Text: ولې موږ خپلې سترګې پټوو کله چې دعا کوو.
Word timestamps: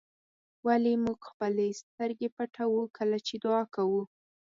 ولې 0.67 0.93
موږ 1.05 1.19
خپلې 1.29 1.67
سترګې 1.81 2.27
پټوو 2.35 2.83
کله 2.97 3.17
چې 3.27 3.35
دعا 3.43 3.63
کوو. 3.75 4.01